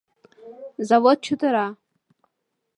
Завод 0.89 1.17
чытыра. 1.27 1.67